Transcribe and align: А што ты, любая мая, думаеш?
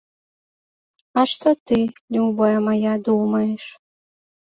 А 1.19 1.27
што 1.35 1.49
ты, 1.73 1.79
любая 2.19 2.59
мая, 2.71 2.99
думаеш? 3.13 3.63